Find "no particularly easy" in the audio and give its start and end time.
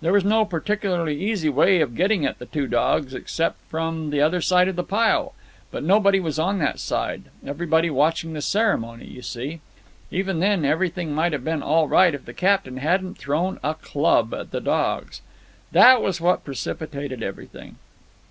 0.24-1.50